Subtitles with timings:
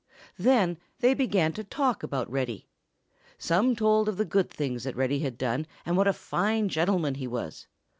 [0.39, 2.67] Then they began to talk about Reddy.
[3.37, 7.13] Some told of the good things that Reddy had done and what a fine gentleman
[7.13, 7.67] he was.